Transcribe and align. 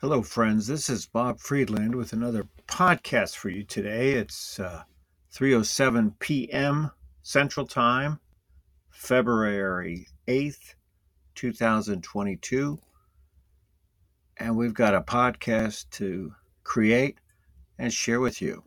Hello, 0.00 0.22
friends. 0.22 0.66
This 0.66 0.88
is 0.88 1.04
Bob 1.04 1.40
Freedland 1.40 1.94
with 1.94 2.14
another 2.14 2.46
podcast 2.66 3.36
for 3.36 3.50
you 3.50 3.64
today. 3.64 4.12
It's 4.12 4.58
uh, 4.58 4.84
3:07 5.30 6.18
p.m. 6.18 6.90
Central 7.20 7.66
Time, 7.66 8.18
February 8.88 10.06
8th, 10.26 10.74
2022, 11.34 12.78
and 14.38 14.56
we've 14.56 14.72
got 14.72 14.94
a 14.94 15.02
podcast 15.02 15.90
to 15.90 16.34
create 16.64 17.18
and 17.78 17.92
share 17.92 18.20
with 18.20 18.40
you. 18.40 18.64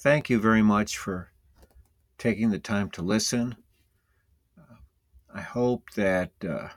Thank 0.00 0.28
you 0.28 0.40
very 0.40 0.62
much 0.62 0.98
for 0.98 1.30
taking 2.18 2.50
the 2.50 2.58
time 2.58 2.90
to 2.90 3.02
listen. 3.02 3.54
I 5.32 5.42
hope 5.42 5.84
that 5.94 6.32
uh, 6.44 6.70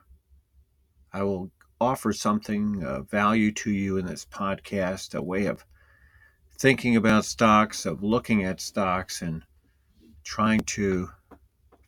I 1.12 1.23
will 1.23 1.50
offer 1.82 2.13
something 2.13 2.84
of 2.84 3.09
value 3.09 3.52
to 3.52 3.71
you 3.71 3.98
in 3.98 4.05
this 4.05 4.23
podcast, 4.23 5.16
a 5.16 5.21
way 5.21 5.48
of 5.48 5.66
thinking 6.55 6.95
about 6.95 7.26
stocks, 7.26 7.88
of 7.88 8.04
looking 8.04 8.44
at 8.44 8.62
stocks, 8.62 9.23
and 9.23 9.41
trying 10.23 10.59
to 10.59 11.09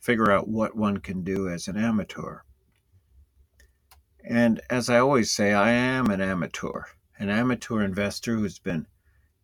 figure 0.00 0.32
out 0.32 0.48
what 0.48 0.76
one 0.76 0.96
can 0.96 1.22
do 1.22 1.48
as 1.48 1.68
an 1.68 1.76
amateur. 1.76 2.40
And 4.24 4.60
as 4.68 4.90
I 4.90 4.98
always 4.98 5.30
say, 5.30 5.54
I 5.54 5.70
am 5.70 6.10
an 6.10 6.20
amateur, 6.20 6.86
an 7.20 7.30
amateur 7.30 7.80
investor 7.80 8.34
who's 8.34 8.58
been 8.58 8.88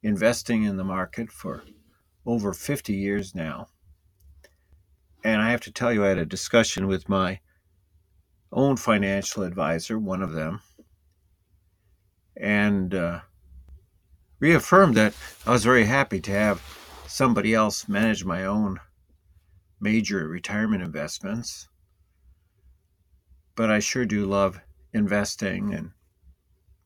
investing 0.03 0.65
in 0.65 0.77
the 0.77 0.85
market 0.85 1.31
for 1.31 1.63
over 2.27 2.53
50 2.53 2.93
years 2.93 3.37
now. 3.37 3.69
And 5.23 5.41
I 5.41 5.53
have 5.53 5.61
to 5.61 5.71
tell 5.71 5.93
you, 5.93 6.05
I 6.05 6.09
had 6.09 6.19
a 6.19 6.27
discussion 6.27 6.89
with 6.89 7.09
my 7.09 7.39
own 8.53 8.77
financial 8.77 9.43
advisor, 9.43 9.99
one 9.99 10.23
of 10.23 10.33
them, 10.33 10.61
and 12.37 12.95
uh, 12.95 13.21
reaffirmed 14.39 14.97
that 14.97 15.15
I 15.47 15.51
was 15.51 15.65
very 15.65 15.85
happy 15.85 16.21
to 16.21 16.31
have 16.33 16.63
somebody 17.07 17.55
else 17.55 17.89
manage 17.89 18.25
my 18.25 18.45
own 18.45 18.81
major 19.81 20.27
retirement 20.29 20.83
investments. 20.83 21.69
But 23.55 23.71
I 23.71 23.79
sure 23.79 24.07
do 24.07 24.27
love 24.27 24.61
investing 24.93 25.75
and 25.75 25.91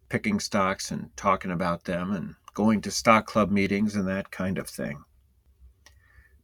picking 0.09 0.41
stocks 0.41 0.91
and 0.91 1.11
talking 1.17 1.51
about 1.51 1.85
them 1.85 2.12
and 2.12 2.35
going 2.55 2.81
to 2.83 2.91
stock 2.91 3.27
club 3.27 3.51
meetings 3.51 3.97
and 3.97 4.07
that 4.09 4.31
kind 4.31 4.59
of 4.59 4.69
thing. 4.69 5.05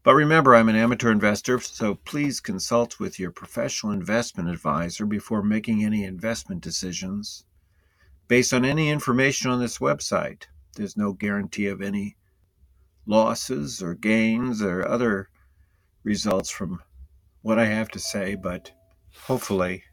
But 0.02 0.14
remember, 0.14 0.54
I'm 0.54 0.70
an 0.70 0.76
amateur 0.76 1.12
investor, 1.12 1.60
so 1.60 1.94
please 1.94 2.40
consult 2.40 2.98
with 2.98 3.18
your 3.18 3.30
professional 3.30 3.92
investment 3.92 4.48
advisor 4.48 5.04
before 5.04 5.42
making 5.42 5.84
any 5.84 6.04
investment 6.04 6.62
decisions 6.62 7.44
based 8.26 8.54
on 8.54 8.64
any 8.64 8.88
information 8.88 9.50
on 9.50 9.60
this 9.60 9.78
website. 9.78 10.44
There's 10.74 10.96
no 10.96 11.12
guarantee 11.12 11.66
of 11.66 11.82
any 11.82 12.16
losses 13.04 13.82
or 13.82 13.94
gains 13.94 14.62
or 14.62 14.88
other 14.88 15.28
results 16.02 16.48
from 16.48 16.80
what 17.42 17.58
I 17.58 17.66
have 17.66 17.90
to 17.90 17.98
say, 17.98 18.36
but 18.36 18.72
hopefully 19.24 19.84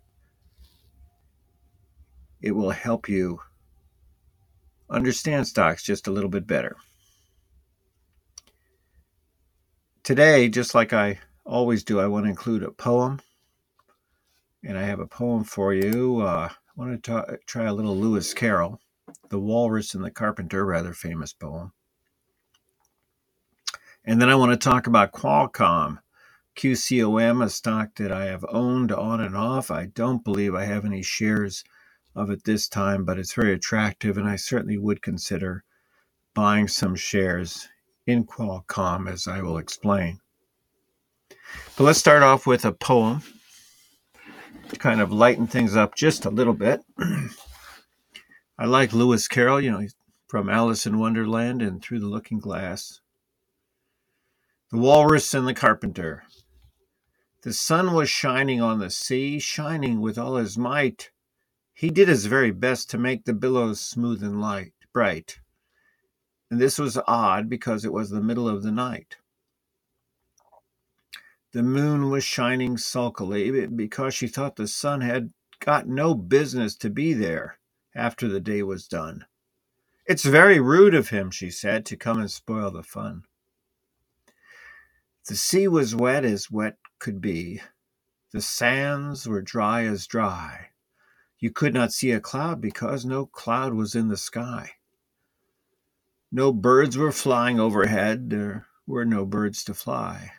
it 2.42 2.52
will 2.52 2.70
help 2.70 3.10
you 3.10 3.42
understand 4.90 5.48
stocks 5.48 5.84
just 5.84 6.08
a 6.08 6.12
little 6.12 6.30
bit 6.30 6.48
better. 6.48 6.78
Today, 10.08 10.48
just 10.48 10.74
like 10.74 10.94
I 10.94 11.20
always 11.44 11.84
do, 11.84 12.00
I 12.00 12.08
want 12.08 12.28
to 12.28 12.30
include 12.30 12.64
a 12.64 12.72
poem. 12.72 13.20
And 14.64 14.78
I 14.78 14.84
have 14.84 15.02
a 15.02 15.06
poem 15.06 15.44
for 15.44 15.74
you. 15.74 16.22
Uh, 16.22 16.48
I 16.50 16.72
want 16.78 17.04
to 17.04 17.40
try 17.46 17.66
a 17.66 17.74
little 17.74 17.94
Lewis 17.94 18.34
Carroll, 18.34 18.80
The 19.28 19.38
Walrus 19.38 19.96
and 19.96 20.06
the 20.06 20.10
Carpenter, 20.10 20.66
rather 20.66 20.94
famous 20.94 21.34
poem. 21.34 21.74
And 24.06 24.22
then 24.22 24.30
I 24.30 24.36
want 24.36 24.54
to 24.54 24.70
talk 24.70 24.88
about 24.88 25.12
Qualcomm, 25.12 25.98
QCOM, 26.56 27.44
a 27.44 27.50
stock 27.50 27.94
that 27.96 28.14
I 28.14 28.28
have 28.28 28.46
owned 28.48 28.94
on 28.94 29.20
and 29.20 29.36
off. 29.36 29.70
I 29.70 29.88
don't 29.88 30.24
believe 30.24 30.56
I 30.56 30.64
have 30.64 30.86
any 30.86 31.02
shares 31.02 31.66
of 32.16 32.30
it 32.30 32.46
this 32.46 32.70
time, 32.70 33.04
but 33.04 33.20
it's 33.20 33.34
very 33.34 33.52
attractive, 33.52 34.18
and 34.18 34.30
I 34.30 34.38
certainly 34.38 34.78
would 34.78 35.02
consider 35.02 35.66
buying 36.34 36.70
some 36.70 36.96
shares 36.96 37.68
in 38.08 38.24
Qualcomm, 38.24 39.12
as 39.12 39.28
I 39.28 39.42
will 39.42 39.58
explain. 39.58 40.22
But 41.76 41.84
let's 41.84 42.00
start 42.00 42.24
off 42.24 42.48
with 42.48 42.66
a 42.66 42.72
poem 42.72 43.22
to 44.70 44.76
kind 44.78 45.02
of 45.02 45.12
lighten 45.12 45.46
things 45.46 45.76
up 45.76 45.94
just 45.94 46.26
a 46.26 46.30
little 46.30 46.54
bit. 46.54 46.82
I 48.58 48.66
like 48.66 48.94
Lewis 48.94 49.28
Carroll, 49.28 49.62
you 49.62 49.72
know, 49.72 49.86
from 50.28 50.50
Alice 50.50 50.86
in 50.86 51.00
Wonderland 51.00 51.62
and 51.62 51.82
Through 51.82 52.00
the 52.00 52.08
Looking 52.08 52.40
Glass. 52.40 53.02
The 54.72 54.78
Walrus 54.78 55.34
and 55.34 55.48
the 55.48 55.54
Carpenter. 55.54 56.24
The 57.44 57.54
sun 57.54 57.94
was 57.94 58.10
shining 58.10 58.62
on 58.62 58.80
the 58.80 58.90
sea, 58.90 59.40
shining 59.40 60.02
with 60.02 60.18
all 60.18 60.38
his 60.38 60.58
might. 60.58 61.12
He 61.74 61.90
did 61.90 62.08
his 62.08 62.26
very 62.26 62.52
best 62.52 62.90
to 62.90 62.98
make 62.98 63.26
the 63.26 63.34
billows 63.34 63.80
smooth 63.80 64.24
and 64.24 64.42
light, 64.42 64.74
bright 64.92 65.40
and 66.52 66.60
this 66.62 66.80
was 66.80 67.00
odd 67.08 67.50
because 67.50 67.86
it 67.86 67.94
was 67.94 68.10
the 68.10 68.22
middle 68.22 68.48
of 68.50 68.64
the 68.64 68.72
night. 68.72 69.18
The 71.54 71.64
moon 71.64 72.10
was 72.10 72.24
shining 72.24 72.78
sulkily 72.78 73.68
because 73.68 74.14
she 74.14 74.28
thought 74.28 74.58
the 74.58 74.68
sun 74.68 75.02
had 75.02 75.32
got 75.60 75.88
no 75.88 76.14
business 76.14 76.76
to 76.78 76.90
be 76.90 77.14
there 77.14 77.58
after 77.96 78.28
the 78.28 78.40
day 78.42 78.64
was 78.64 78.88
done. 78.88 79.26
It's 80.06 80.26
very 80.26 80.60
rude 80.60 80.96
of 80.96 81.10
him, 81.10 81.32
she 81.32 81.50
said, 81.50 81.86
to 81.88 81.98
come 81.98 82.20
and 82.20 82.32
spoil 82.32 82.72
the 82.72 82.84
fun. 82.84 83.24
The 85.28 85.36
sea 85.36 85.68
was 85.68 85.96
wet 85.96 86.26
as 86.26 86.52
wet 86.52 86.78
could 87.00 87.22
be. 87.22 87.62
The 88.34 88.42
sands 88.42 89.28
were 89.28 89.42
dry 89.42 89.86
as 89.86 90.08
dry. 90.08 90.68
You 91.40 91.52
could 91.52 91.74
not 91.74 91.94
see 91.94 92.12
a 92.12 92.20
cloud 92.22 92.62
because 92.62 93.06
no 93.06 93.26
cloud 93.26 93.74
was 93.74 93.96
in 93.96 94.10
the 94.10 94.18
sky. 94.18 94.72
No 96.32 96.52
birds 96.52 96.98
were 96.98 97.12
flying 97.12 97.60
overhead, 97.60 98.30
there 98.30 98.68
were 98.86 99.06
no 99.06 99.26
birds 99.26 99.64
to 99.66 99.74
fly. 99.74 100.34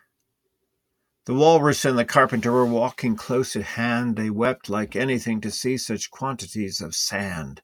The 1.25 1.34
walrus 1.34 1.84
and 1.84 1.99
the 1.99 2.04
carpenter 2.04 2.50
were 2.50 2.65
walking 2.65 3.15
close 3.15 3.54
at 3.54 3.62
hand. 3.62 4.16
They 4.16 4.31
wept 4.31 4.71
like 4.71 4.97
anything 4.97 5.43
to 5.43 5.50
see 5.50 5.76
such 5.76 6.10
quantities 6.10 6.81
of 6.81 6.94
sand. 6.94 7.60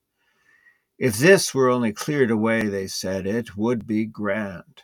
If 0.98 1.16
this 1.16 1.54
were 1.54 1.70
only 1.70 1.92
cleared 1.92 2.30
away, 2.30 2.68
they 2.68 2.86
said, 2.86 3.26
it 3.26 3.56
would 3.56 3.86
be 3.86 4.04
grand. 4.04 4.82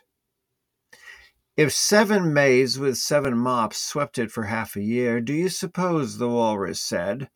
If 1.55 1.71
seven 1.73 2.33
maids 2.33 2.79
with 2.79 2.97
seven 2.97 3.37
mops 3.37 3.77
swept 3.77 4.17
it 4.17 4.31
for 4.31 4.45
half 4.45 4.75
a 4.75 4.81
year, 4.81 5.21
do 5.21 5.33
you 5.33 5.49
suppose, 5.49 6.17
the 6.17 6.29
walrus 6.29 6.81
said, 6.81 7.29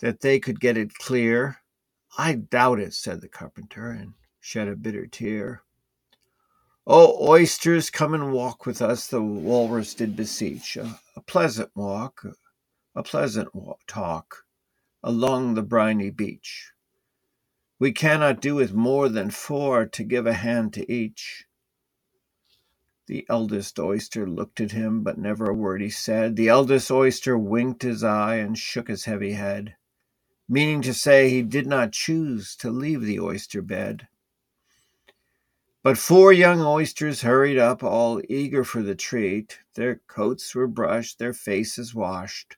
that 0.00 0.20
they 0.20 0.38
could 0.38 0.60
get 0.60 0.76
it 0.76 0.94
clear? 0.94 1.58
I 2.16 2.34
doubt 2.34 2.78
it, 2.78 2.94
said 2.94 3.20
the 3.20 3.28
carpenter, 3.28 3.90
and 3.90 4.14
shed 4.46 4.68
a 4.68 4.76
bitter 4.76 5.08
tear. 5.08 5.60
Oh, 6.86 7.28
oysters, 7.28 7.90
come 7.90 8.14
and 8.14 8.32
walk 8.32 8.64
with 8.64 8.80
us, 8.80 9.08
the 9.08 9.20
walrus 9.20 9.92
did 9.92 10.14
beseech. 10.14 10.76
A, 10.76 11.00
a 11.16 11.20
pleasant 11.20 11.72
walk, 11.74 12.24
a 12.94 13.02
pleasant 13.02 13.52
walk, 13.56 13.80
talk 13.88 14.44
along 15.02 15.54
the 15.54 15.64
briny 15.64 16.10
beach. 16.10 16.70
We 17.80 17.90
cannot 17.90 18.40
do 18.40 18.54
with 18.54 18.72
more 18.72 19.08
than 19.08 19.30
four 19.32 19.84
to 19.84 20.04
give 20.04 20.28
a 20.28 20.34
hand 20.34 20.72
to 20.74 20.90
each. 20.90 21.46
The 23.08 23.26
eldest 23.28 23.80
oyster 23.80 24.28
looked 24.28 24.60
at 24.60 24.70
him, 24.70 25.02
but 25.02 25.18
never 25.18 25.50
a 25.50 25.54
word 25.54 25.82
he 25.82 25.90
said. 25.90 26.36
The 26.36 26.50
eldest 26.50 26.88
oyster 26.88 27.36
winked 27.36 27.82
his 27.82 28.04
eye 28.04 28.36
and 28.36 28.56
shook 28.56 28.86
his 28.86 29.06
heavy 29.06 29.32
head, 29.32 29.74
meaning 30.48 30.82
to 30.82 30.94
say 30.94 31.30
he 31.30 31.42
did 31.42 31.66
not 31.66 31.90
choose 31.90 32.54
to 32.58 32.70
leave 32.70 33.00
the 33.00 33.18
oyster 33.18 33.60
bed. 33.60 34.06
But 35.86 35.98
four 35.98 36.32
young 36.32 36.62
oysters 36.62 37.22
hurried 37.22 37.58
up, 37.58 37.84
all 37.84 38.20
eager 38.28 38.64
for 38.64 38.82
the 38.82 38.96
treat. 38.96 39.60
Their 39.74 40.00
coats 40.08 40.52
were 40.52 40.66
brushed, 40.66 41.20
their 41.20 41.32
faces 41.32 41.94
washed, 41.94 42.56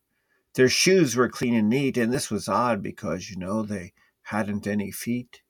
their 0.55 0.71
shoes 0.71 1.15
were 1.15 1.29
clean 1.29 1.53
and 1.55 1.69
neat, 1.69 1.99
and 1.99 2.11
this 2.11 2.31
was 2.31 2.49
odd 2.49 2.83
because, 2.83 3.29
you 3.29 3.37
know, 3.37 3.63
they 3.63 3.93
hadn't 4.23 4.67
any 4.67 4.91
feet. 4.91 5.43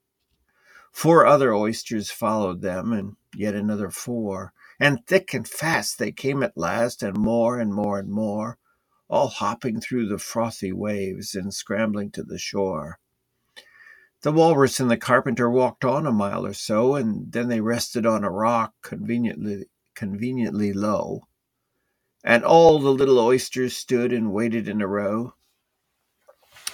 Four 0.91 1.25
other 1.25 1.53
oysters 1.53 2.11
followed 2.11 2.59
them, 2.59 2.91
and 2.91 3.15
yet 3.33 3.55
another 3.55 3.89
four, 3.89 4.51
and 4.77 5.07
thick 5.07 5.33
and 5.33 5.47
fast 5.47 5.99
they 5.99 6.11
came 6.11 6.43
at 6.43 6.57
last, 6.57 7.01
and 7.01 7.15
more 7.15 7.61
and 7.61 7.73
more 7.73 7.97
and 7.97 8.09
more, 8.09 8.57
all 9.07 9.29
hopping 9.29 9.79
through 9.79 10.09
the 10.09 10.17
frothy 10.19 10.73
waves 10.73 11.33
and 11.33 11.53
scrambling 11.53 12.11
to 12.11 12.23
the 12.23 12.39
shore. 12.39 12.99
The 14.21 14.31
walrus 14.31 14.79
and 14.79 14.91
the 14.91 14.97
carpenter 14.97 15.49
walked 15.49 15.85
on 15.85 16.05
a 16.05 16.11
mile 16.11 16.45
or 16.45 16.53
so, 16.53 16.95
and 16.95 17.31
then 17.31 17.47
they 17.47 17.61
rested 17.61 18.05
on 18.05 18.23
a 18.23 18.29
rock 18.29 18.73
conveniently 18.81 19.65
conveniently 19.95 20.73
low. 20.73 21.27
And 22.23 22.43
all 22.43 22.79
the 22.79 22.93
little 22.93 23.19
oysters 23.19 23.75
stood 23.75 24.11
and 24.13 24.33
waited 24.33 24.67
in 24.67 24.81
a 24.81 24.87
row. 24.87 25.33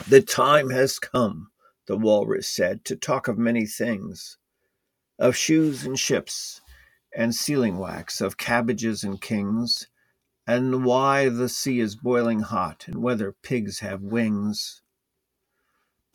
The 0.08 0.22
time 0.22 0.70
has 0.72 1.00
come, 1.00 1.52
the 1.88 1.98
walrus 1.98 2.48
said, 2.48 2.84
to 2.86 2.96
talk 2.96 3.28
of 3.28 3.38
many 3.38 3.66
things 3.66 4.38
of 5.18 5.36
shoes 5.36 5.86
and 5.86 5.98
ships, 5.98 6.62
and 7.16 7.34
sealing 7.34 7.78
wax, 7.78 8.20
of 8.20 8.38
cabbages 8.38 9.04
and 9.04 9.22
kings, 9.22 9.88
and 10.46 10.84
why 10.84 11.30
the 11.30 11.48
sea 11.50 11.80
is 11.80 11.96
boiling 11.96 12.42
hot, 12.42 12.86
and 12.88 13.02
whether 13.02 13.32
pigs 13.32 13.80
have 13.80 14.02
wings. 14.02 14.82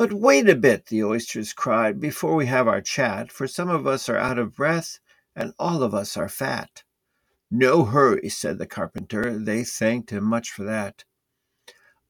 But 0.00 0.14
wait 0.14 0.48
a 0.48 0.56
bit, 0.56 0.86
the 0.86 1.04
oysters 1.04 1.52
cried, 1.52 2.00
before 2.00 2.34
we 2.34 2.46
have 2.46 2.66
our 2.66 2.80
chat, 2.80 3.30
for 3.30 3.46
some 3.46 3.68
of 3.68 3.86
us 3.86 4.08
are 4.08 4.16
out 4.16 4.38
of 4.38 4.56
breath, 4.56 4.98
and 5.36 5.52
all 5.58 5.82
of 5.82 5.92
us 5.92 6.16
are 6.16 6.26
fat. 6.26 6.84
No 7.50 7.84
hurry, 7.84 8.30
said 8.30 8.56
the 8.56 8.66
carpenter. 8.66 9.38
They 9.38 9.62
thanked 9.62 10.08
him 10.08 10.24
much 10.24 10.48
for 10.52 10.64
that. 10.64 11.04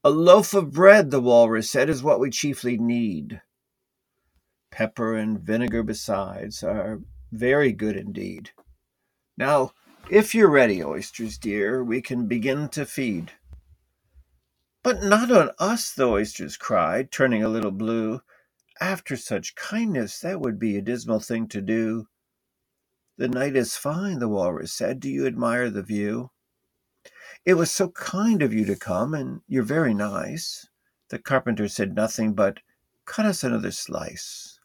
A 0.05 0.09
loaf 0.09 0.53
of 0.53 0.71
bread, 0.71 1.11
the 1.11 1.19
walrus 1.19 1.69
said, 1.69 1.89
is 1.89 2.01
what 2.01 2.21
we 2.21 2.29
chiefly 2.29 2.77
need. 2.77 3.41
Pepper 4.71 5.17
and 5.17 5.37
vinegar 5.37 5.83
besides 5.83 6.63
are 6.63 7.01
very 7.33 7.73
good 7.73 7.97
indeed. 7.97 8.51
Now, 9.37 9.73
if 10.09 10.33
you're 10.33 10.49
ready, 10.49 10.81
oysters 10.81 11.37
dear, 11.37 11.83
we 11.83 12.01
can 12.01 12.27
begin 12.27 12.69
to 12.69 12.85
feed. 12.85 13.33
But 14.83 15.03
not 15.03 15.31
on 15.31 15.51
us, 15.59 15.93
the 15.93 16.07
oysters 16.07 16.57
cried, 16.57 17.11
turning 17.11 17.43
a 17.43 17.49
little 17.49 17.71
blue. 17.71 18.21
After 18.79 19.15
such 19.15 19.55
kindness, 19.55 20.19
that 20.19 20.41
would 20.41 20.57
be 20.57 20.75
a 20.75 20.81
dismal 20.81 21.19
thing 21.19 21.47
to 21.49 21.61
do. 21.61 22.07
The 23.17 23.27
night 23.27 23.55
is 23.55 23.77
fine, 23.77 24.17
the 24.17 24.27
walrus 24.27 24.73
said. 24.73 24.99
Do 24.99 25.09
you 25.09 25.27
admire 25.27 25.69
the 25.69 25.83
view? 25.83 26.31
It 27.45 27.53
was 27.53 27.69
so 27.69 27.89
kind 27.89 28.41
of 28.41 28.53
you 28.53 28.65
to 28.65 28.75
come, 28.75 29.13
and 29.13 29.41
you're 29.47 29.63
very 29.63 29.93
nice. 29.93 30.67
The 31.09 31.19
carpenter 31.19 31.67
said 31.67 31.95
nothing 31.95 32.33
but, 32.33 32.61
Cut 33.05 33.25
us 33.25 33.43
another 33.43 33.71
slice. 33.71 34.59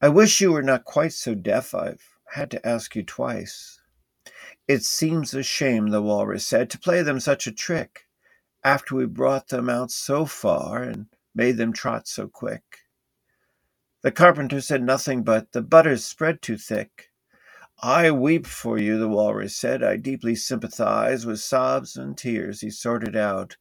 I 0.00 0.08
wish 0.08 0.40
you 0.40 0.52
were 0.52 0.62
not 0.62 0.84
quite 0.84 1.12
so 1.12 1.34
deaf. 1.34 1.74
I've 1.74 2.02
had 2.32 2.50
to 2.52 2.66
ask 2.66 2.94
you 2.94 3.02
twice. 3.02 3.80
It 4.68 4.84
seems 4.84 5.34
a 5.34 5.42
shame, 5.42 5.88
the 5.88 6.02
walrus 6.02 6.46
said, 6.46 6.70
to 6.70 6.78
play 6.78 7.02
them 7.02 7.20
such 7.20 7.46
a 7.46 7.52
trick, 7.52 8.03
after 8.64 8.94
we 8.94 9.04
brought 9.06 9.48
them 9.48 9.68
out 9.68 9.90
so 9.90 10.24
far 10.24 10.82
and 10.82 11.06
made 11.34 11.58
them 11.58 11.72
trot 11.72 12.08
so 12.08 12.26
quick. 12.26 12.78
The 14.02 14.10
carpenter 14.10 14.60
said 14.60 14.82
nothing 14.82 15.22
but, 15.22 15.52
The 15.52 15.62
butter's 15.62 16.04
spread 16.04 16.42
too 16.42 16.56
thick. 16.56 17.10
I 17.82 18.10
weep 18.10 18.46
for 18.46 18.78
you, 18.78 18.98
the 18.98 19.08
walrus 19.08 19.56
said. 19.56 19.82
I 19.82 19.96
deeply 19.96 20.34
sympathize. 20.34 21.26
With 21.26 21.40
sobs 21.40 21.96
and 21.96 22.16
tears 22.16 22.60
he 22.60 22.70
sorted 22.70 23.16
out 23.16 23.56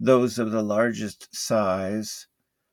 those 0.00 0.38
of 0.38 0.50
the 0.50 0.62
largest 0.62 1.34
size, 1.34 2.26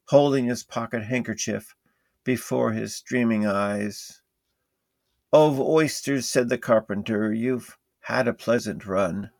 holding 0.05 0.45
his 0.45 0.63
pocket 0.63 1.03
handkerchief 1.03 1.75
before 2.23 2.71
his 2.71 2.95
streaming 2.95 3.45
eyes. 3.45 4.21
Of 5.33 5.59
oysters, 5.59 6.29
said 6.29 6.49
the 6.49 6.57
carpenter, 6.57 7.33
you've 7.33 7.77
had 8.01 8.27
a 8.27 8.33
pleasant 8.33 8.85
run. 8.85 9.31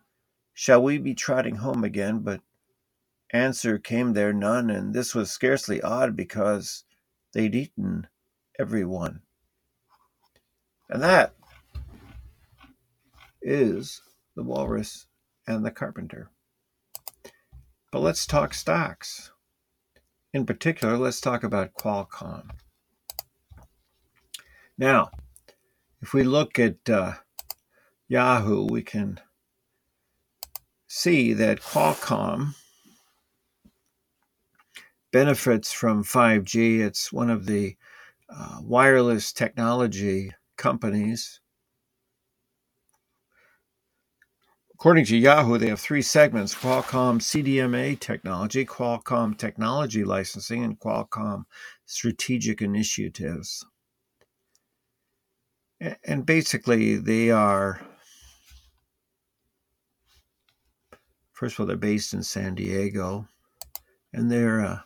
Shall 0.59 0.81
we 0.81 0.97
be 0.97 1.13
trotting 1.13 1.57
home 1.57 1.83
again? 1.83 2.21
But 2.21 2.41
answer 3.29 3.77
came 3.77 4.13
there 4.13 4.33
none, 4.33 4.71
and 4.71 4.91
this 4.91 5.13
was 5.13 5.29
scarcely 5.29 5.83
odd 5.83 6.15
because 6.15 6.83
they'd 7.31 7.53
eaten 7.53 8.07
every 8.57 8.83
one. 8.83 9.21
And 10.89 11.03
that 11.03 11.35
is 13.39 14.01
the 14.35 14.41
walrus 14.41 15.05
and 15.45 15.63
the 15.63 15.69
carpenter. 15.69 16.31
But 17.91 17.99
let's 17.99 18.25
talk 18.25 18.55
stocks. 18.55 19.31
In 20.33 20.43
particular, 20.43 20.97
let's 20.97 21.21
talk 21.21 21.43
about 21.43 21.75
Qualcomm. 21.75 22.49
Now, 24.75 25.11
if 26.01 26.15
we 26.15 26.23
look 26.23 26.57
at 26.57 26.89
uh, 26.89 27.13
Yahoo, 28.07 28.65
we 28.65 28.81
can 28.81 29.19
see 30.87 31.33
that 31.33 31.61
Qualcomm 31.61 32.55
benefits 35.11 35.71
from 35.71 36.03
5G. 36.03 36.79
It's 36.79 37.11
one 37.11 37.29
of 37.29 37.45
the 37.45 37.75
uh, 38.29 38.59
wireless 38.61 39.31
technology 39.31 40.31
companies. 40.57 41.39
According 44.79 45.05
to 45.05 45.17
Yahoo, 45.17 45.57
they 45.57 45.69
have 45.69 45.79
three 45.79 46.03
segments 46.03 46.53
Qualcomm 46.53 47.19
CDMA 47.19 47.99
technology, 47.99 48.63
Qualcomm 48.63 49.35
technology 49.35 50.03
licensing, 50.03 50.63
and 50.63 50.79
Qualcomm 50.79 51.45
strategic 51.87 52.61
initiatives. 52.61 53.65
And 56.03 56.27
basically, 56.27 56.95
they 56.95 57.31
are, 57.31 57.81
first 61.37 61.53
of 61.53 61.59
all, 61.59 61.65
they're 61.67 61.77
based 61.77 62.15
in 62.15 62.23
San 62.23 62.55
Diego, 62.55 63.27
and 64.11 64.31
they're 64.31 64.59
a 64.59 64.85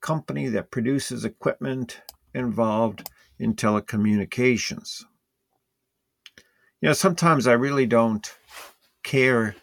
company 0.00 0.48
that 0.48 0.70
produces 0.70 1.26
equipment 1.26 2.00
involved 2.32 3.10
in 3.38 3.54
telecommunications. 3.54 5.04
You 6.80 6.88
know, 6.88 6.92
sometimes 6.94 7.46
I 7.46 7.52
really 7.52 7.84
don't 7.84 8.34
care 9.02 9.54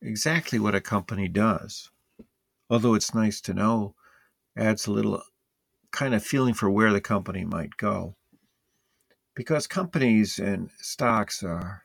exactly 0.00 0.58
what 0.58 0.74
a 0.74 0.80
company 0.80 1.28
does, 1.28 1.90
although 2.70 2.94
it's 2.94 3.14
nice 3.14 3.42
to 3.42 3.52
know, 3.52 3.94
adds 4.56 4.86
a 4.86 4.92
little 4.92 5.22
kind 5.90 6.14
of 6.14 6.24
feeling 6.24 6.54
for 6.54 6.70
where 6.70 6.94
the 6.94 7.02
company 7.02 7.44
might 7.44 7.76
go. 7.76 8.16
Because 9.34 9.66
companies 9.66 10.38
and 10.38 10.70
stocks 10.78 11.42
are 11.42 11.84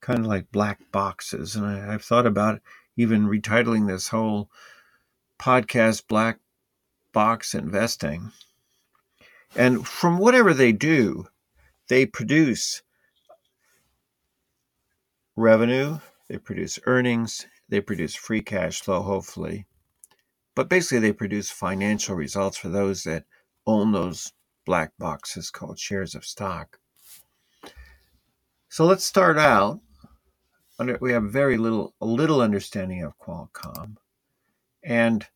kind 0.00 0.20
of 0.20 0.26
like 0.26 0.52
black 0.52 0.80
boxes, 0.92 1.56
and 1.56 1.66
I, 1.66 1.92
have 1.92 2.04
thought 2.04 2.26
about 2.26 2.60
even 2.96 3.26
retitling 3.26 3.86
this 3.86 4.08
whole 4.08 4.50
podcast 5.38 6.06
Black 6.08 6.38
Box 7.12 7.54
Investing 7.54 8.32
and 9.56 9.86
from 9.86 10.18
whatever 10.18 10.52
they 10.52 10.72
do, 10.72 11.28
they 11.88 12.04
produce 12.04 12.82
revenue, 15.34 15.98
they 16.28 16.38
produce 16.38 16.78
earnings, 16.84 17.46
they 17.68 17.80
produce 17.80 18.14
free 18.14 18.42
cash 18.42 18.80
flow, 18.80 19.02
hopefully. 19.02 19.66
But 20.54 20.68
basically, 20.68 21.00
they 21.00 21.12
produce 21.12 21.50
financial 21.50 22.16
results 22.16 22.56
for 22.56 22.68
those 22.68 23.04
that 23.04 23.24
own 23.66 23.92
those 23.92 24.32
black 24.64 24.92
boxes 24.98 25.50
called 25.50 25.78
shares 25.78 26.14
of 26.14 26.24
stock. 26.24 26.78
So 28.68 28.84
let's 28.84 29.04
start 29.04 29.38
out. 29.38 29.80
We 31.00 31.12
have 31.12 31.24
very 31.24 31.56
little, 31.56 31.94
little 32.00 32.40
understanding 32.40 33.02
of 33.02 33.18
Qualcomm, 33.18 33.96
and 34.82 35.26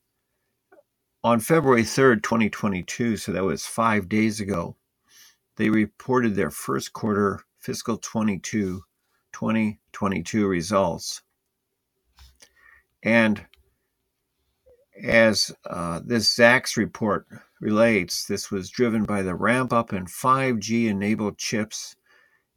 on 1.23 1.41
February 1.41 1.83
3rd, 1.83 2.23
2022, 2.23 3.17
so 3.17 3.33
that 3.33 3.45
was 3.45 3.67
five 3.67 4.09
days 4.09 4.41
ago, 4.41 4.77
they 5.57 5.69
reported 5.69 6.35
their 6.35 6.51
first 6.51 6.93
quarter 6.93 7.41
fiscal 7.59 7.99
22 7.99 8.83
2022 9.33 10.47
results. 10.47 11.23
And 13.03 13.47
as 15.03 15.53
uh, 15.69 16.01
this 16.05 16.35
Zacks 16.35 16.77
report 16.77 17.27
relates, 17.61 18.27
this 18.27 18.51
was 18.51 18.71
driven 18.71 19.05
by 19.05 19.23
the 19.23 19.35
ramp 19.35 19.73
up 19.73 19.93
in 19.93 20.07
5G 20.07 20.89
enabled 20.89 21.39
chips 21.39 21.97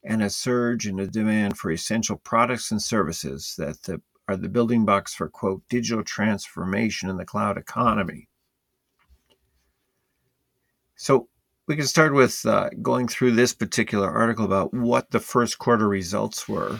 and 0.03 0.21
a 0.21 0.29
surge 0.29 0.87
in 0.87 0.97
the 0.97 1.07
demand 1.07 1.57
for 1.57 1.71
essential 1.71 2.17
products 2.17 2.71
and 2.71 2.81
services 2.81 3.55
that 3.57 3.81
the, 3.83 4.01
are 4.27 4.35
the 4.35 4.49
building 4.49 4.85
blocks 4.85 5.13
for, 5.13 5.29
quote, 5.29 5.63
digital 5.69 6.03
transformation 6.03 7.09
in 7.09 7.17
the 7.17 7.25
cloud 7.25 7.57
economy. 7.57 8.27
So 10.95 11.27
we 11.67 11.75
can 11.75 11.87
start 11.87 12.13
with 12.13 12.45
uh, 12.45 12.69
going 12.81 13.07
through 13.07 13.31
this 13.31 13.53
particular 13.53 14.09
article 14.09 14.45
about 14.45 14.73
what 14.73 15.11
the 15.11 15.19
first 15.19 15.57
quarter 15.57 15.87
results 15.87 16.47
were. 16.47 16.79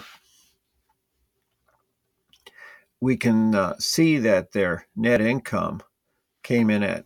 We 3.00 3.18
can 3.18 3.56
uh, 3.56 3.75
see 3.80 4.18
that 4.20 4.51
their 4.51 4.88
net 4.96 5.22
income 5.22 5.82
came 6.44 6.70
in 6.70 6.84
at 6.84 7.06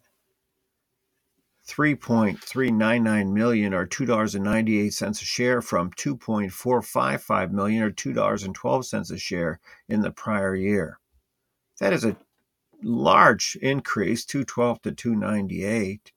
3.399 1.67 3.33
million 3.33 3.73
or 3.73 3.85
$2.98 3.85 5.09
a 5.09 5.13
share 5.13 5.61
from 5.61 5.91
2.455 5.91 7.51
million 7.51 7.83
or 7.83 7.91
$2.12 7.91 9.11
a 9.11 9.17
share 9.17 9.59
in 9.89 10.01
the 10.01 10.11
prior 10.11 10.55
year. 10.55 10.99
That 11.79 11.93
is 11.93 12.05
a 12.05 12.15
large 12.81 13.57
increase, 13.61 14.25
212 14.25 14.81
to 14.83 14.91
298 14.91 16.11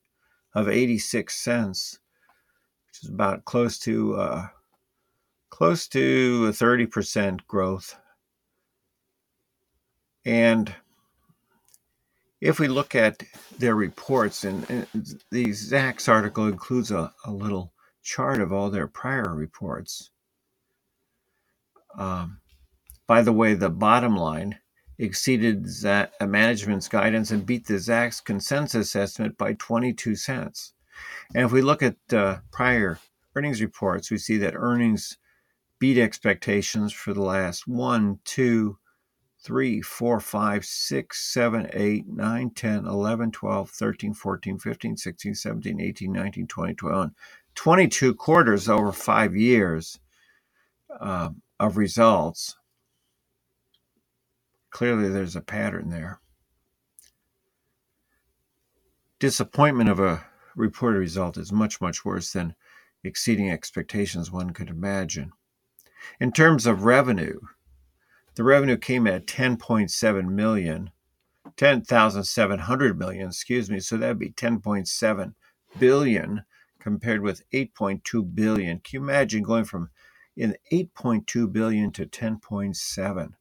of 0.54 0.68
86 0.68 1.36
cents, 1.36 1.98
which 2.86 3.04
is 3.04 3.10
about 3.10 3.44
close 3.44 3.78
to 3.80 4.14
uh, 4.16 4.46
close 5.50 5.88
to 5.88 6.46
a 6.48 6.52
30% 6.52 7.46
growth. 7.46 7.96
And 10.24 10.74
If 12.40 12.58
we 12.58 12.68
look 12.68 12.94
at 12.94 13.22
their 13.58 13.74
reports, 13.74 14.44
and, 14.44 14.68
and 14.70 14.86
the 15.30 15.46
Zacks 15.46 16.08
article 16.08 16.46
includes 16.46 16.90
a, 16.90 17.12
a, 17.24 17.30
little 17.30 17.72
chart 18.02 18.40
of 18.40 18.52
all 18.52 18.70
their 18.70 18.86
prior 18.86 19.34
reports. 19.34 20.10
Um, 21.98 22.40
by 23.06 23.20
the 23.22 23.32
way, 23.32 23.54
the 23.54 23.68
bottom 23.68 24.16
line 24.16 24.58
exceeded 24.98 25.66
that 25.82 26.12
management's 26.20 26.88
guidance 26.88 27.30
and 27.30 27.44
beat 27.44 27.66
the 27.66 27.74
Zacks 27.74 28.24
consensus 28.24 28.96
estimate 28.96 29.36
by 29.36 29.54
22 29.54 30.14
cents. 30.14 30.72
And 31.34 31.44
if 31.44 31.52
we 31.52 31.62
look 31.62 31.82
at 31.82 31.96
uh, 32.12 32.38
prior 32.50 32.98
earnings 33.34 33.60
reports, 33.60 34.10
we 34.10 34.18
see 34.18 34.36
that 34.38 34.54
earnings 34.54 35.18
beat 35.78 35.98
expectations 35.98 36.92
for 36.92 37.14
the 37.14 37.22
last 37.22 37.66
one, 37.66 38.20
two, 38.24 38.78
three, 39.42 39.80
four, 39.80 40.20
five, 40.20 40.64
six, 40.64 41.32
seven, 41.32 41.68
eight, 41.72 42.06
nine, 42.06 42.50
10, 42.50 42.86
11, 42.86 43.30
12, 43.32 43.70
13, 43.70 44.14
14, 44.14 44.58
15, 44.58 44.96
16, 44.96 45.34
17, 45.34 45.80
18, 45.80 46.12
19, 46.12 46.46
20, 46.46 46.74
21, 46.74 47.14
22 47.54 48.14
quarters 48.14 48.68
over 48.68 48.92
five 48.92 49.34
years 49.34 49.98
uh, 51.00 51.30
of 51.58 51.76
results. 51.76 52.56
Clearly, 54.70 55.08
there's 55.08 55.36
a 55.36 55.40
pattern 55.40 55.88
there. 55.88 56.20
Disappointment 59.18 59.90
of 59.90 60.00
a 60.00 60.24
reported 60.54 60.98
result 60.98 61.36
is 61.36 61.52
much, 61.52 61.80
much 61.80 62.04
worse 62.04 62.32
than 62.32 62.54
exceeding 63.04 63.50
expectations 63.50 64.30
one 64.30 64.50
could 64.50 64.68
imagine. 64.68 65.32
In 66.18 66.32
terms 66.32 66.66
of 66.66 66.84
revenue, 66.84 67.38
the 68.34 68.44
revenue 68.44 68.76
came 68.76 69.06
at 69.06 69.26
10.7 69.26 70.28
million, 70.28 70.90
10,700 71.56 72.98
million, 72.98 73.28
excuse 73.28 73.70
me, 73.70 73.80
so 73.80 73.96
that'd 73.96 74.18
be 74.18 74.30
10.7 74.30 75.34
billion 75.78 76.44
compared 76.78 77.20
with 77.20 77.42
8.2 77.52 78.34
billion. 78.34 78.80
Can 78.80 78.98
you 78.98 79.02
imagine 79.02 79.42
going 79.42 79.64
from 79.64 79.90
in 80.36 80.56
8.2 80.72 81.52
billion 81.52 81.92
to 81.92 82.06
10.7? 82.06 83.32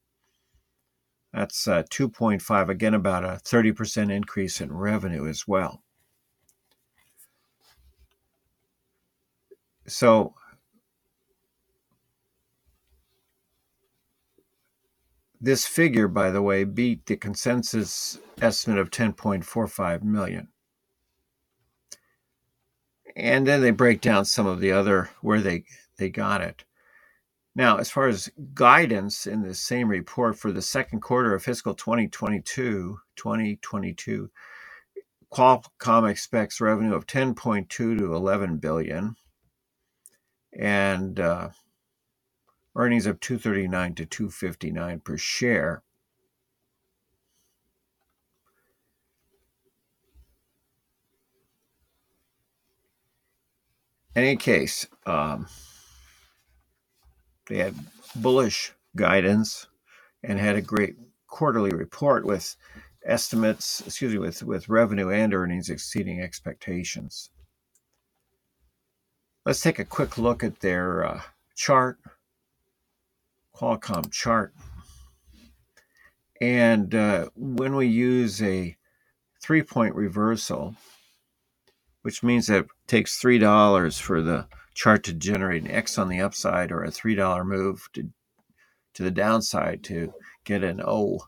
That's 1.33 1.67
uh, 1.67 1.83
2.5, 1.83 2.69
again, 2.69 2.93
about 2.93 3.23
a 3.23 3.39
30% 3.43 4.11
increase 4.11 4.59
in 4.61 4.73
revenue 4.73 5.27
as 5.27 5.47
well. 5.47 5.83
So, 9.85 10.33
this 15.41 15.65
figure, 15.65 16.07
by 16.07 16.31
the 16.31 16.41
way, 16.41 16.63
beat 16.63 17.05
the 17.05 17.15
consensus 17.15 18.19
estimate 18.41 18.79
of 18.79 18.91
10.45 18.91 20.03
million. 20.03 20.49
And 23.15 23.47
then 23.47 23.61
they 23.61 23.71
break 23.71 24.01
down 24.01 24.25
some 24.25 24.45
of 24.45 24.59
the 24.59 24.71
other 24.71 25.09
where 25.21 25.41
they, 25.41 25.63
they 25.97 26.09
got 26.09 26.41
it. 26.41 26.63
Now, 27.55 27.77
as 27.77 27.89
far 27.89 28.07
as 28.07 28.29
guidance 28.53 29.27
in 29.27 29.41
the 29.41 29.53
same 29.53 29.89
report 29.89 30.37
for 30.37 30.51
the 30.51 30.61
second 30.61 31.01
quarter 31.01 31.33
of 31.33 31.43
fiscal 31.43 31.73
2022, 31.73 32.99
2022, 33.15 34.29
Qualcomm 35.33 36.09
expects 36.09 36.61
revenue 36.61 36.95
of 36.95 37.05
10.2 37.05 37.67
to 37.67 38.15
11 38.15 38.57
billion 38.57 39.15
and 40.57 41.19
uh, 41.19 41.49
earnings 42.75 43.05
of 43.05 43.19
239 43.19 43.95
to 43.95 44.05
259 44.05 44.99
per 44.99 45.17
share. 45.17 45.83
In 54.15 54.23
any 54.23 54.37
case, 54.37 54.87
um, 55.05 55.47
they 57.47 57.57
had 57.57 57.75
bullish 58.15 58.73
guidance 58.95 59.67
and 60.23 60.39
had 60.39 60.55
a 60.55 60.61
great 60.61 60.95
quarterly 61.27 61.71
report 61.71 62.25
with 62.25 62.55
estimates, 63.05 63.81
excuse 63.85 64.13
me, 64.13 64.19
with, 64.19 64.43
with 64.43 64.69
revenue 64.69 65.09
and 65.09 65.33
earnings 65.33 65.69
exceeding 65.69 66.21
expectations. 66.21 67.29
Let's 69.45 69.61
take 69.61 69.79
a 69.79 69.85
quick 69.85 70.17
look 70.17 70.43
at 70.43 70.59
their 70.59 71.05
uh, 71.05 71.21
chart, 71.55 71.97
Qualcomm 73.59 74.09
chart. 74.11 74.53
And 76.39 76.95
uh, 76.95 77.29
when 77.35 77.75
we 77.75 77.87
use 77.87 78.41
a 78.41 78.77
three 79.41 79.63
point 79.63 79.95
reversal, 79.95 80.75
which 82.03 82.23
means 82.23 82.47
that 82.47 82.59
it 82.59 82.67
takes 82.87 83.21
$3 83.21 83.99
for 83.99 84.21
the 84.21 84.47
chart 84.73 85.03
to 85.03 85.13
generate 85.13 85.63
an 85.63 85.71
X 85.71 85.97
on 85.97 86.07
the 86.07 86.21
upside 86.21 86.71
or 86.71 86.83
a 86.83 86.89
$3 86.89 87.45
move 87.45 87.89
to, 87.93 88.09
to 88.93 89.03
the 89.03 89.11
downside 89.11 89.83
to 89.83 90.13
get 90.45 90.63
an 90.63 90.81
O. 90.81 91.19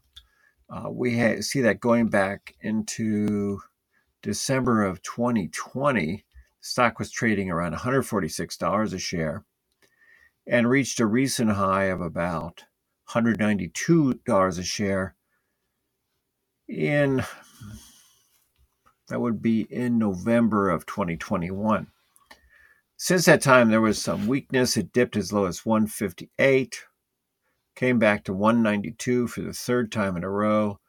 Uh, 0.69 0.89
we 0.89 1.19
ha- 1.19 1.41
see 1.41 1.59
that 1.59 1.81
going 1.81 2.07
back 2.07 2.55
into 2.61 3.59
December 4.21 4.85
of 4.85 5.01
2020, 5.01 6.23
stock 6.61 6.97
was 6.97 7.11
trading 7.11 7.51
around 7.51 7.75
$146 7.75 8.93
a 8.93 8.97
share 8.97 9.43
and 10.47 10.69
reached 10.69 10.99
a 10.99 11.05
recent 11.05 11.51
high 11.51 11.85
of 11.85 12.01
about 12.01 12.63
$192 13.11 14.59
a 14.59 14.63
share 14.63 15.15
in 16.67 17.23
that 19.09 19.19
would 19.19 19.41
be 19.41 19.67
in 19.69 19.97
November 19.97 20.69
of 20.69 20.85
2021. 20.85 21.87
Since 22.95 23.25
that 23.25 23.41
time, 23.41 23.69
there 23.69 23.81
was 23.81 24.01
some 24.01 24.27
weakness. 24.27 24.77
It 24.77 24.93
dipped 24.93 25.17
as 25.17 25.33
low 25.33 25.45
as 25.45 25.65
158, 25.65 26.85
came 27.75 27.99
back 27.99 28.23
to 28.23 28.33
192 28.33 29.27
for 29.27 29.41
the 29.41 29.53
third 29.53 29.91
time 29.91 30.15
in 30.15 30.23
a 30.23 30.29
row 30.29 30.79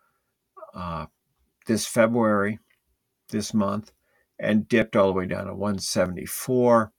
uh, 0.74 1.06
this 1.66 1.86
February, 1.86 2.58
this 3.30 3.52
month, 3.52 3.92
and 4.38 4.68
dipped 4.68 4.94
all 4.94 5.06
the 5.08 5.12
way 5.12 5.26
down 5.26 5.46
to 5.46 5.54
174. 5.54 6.92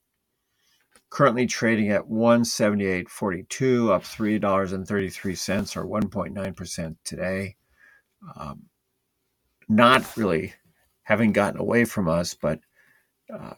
Currently 1.13 1.45
trading 1.45 1.91
at 1.91 2.09
178.42, 2.09 3.91
up 3.91 4.01
$3.33 4.01 5.77
or 5.77 5.85
1.9% 5.85 6.95
today. 7.03 7.55
Um, 8.35 8.63
not 9.69 10.17
really 10.17 10.55
having 11.03 11.31
gotten 11.31 11.59
away 11.59 11.85
from 11.85 12.09
us, 12.09 12.33
but 12.33 12.61
uh, 13.31 13.53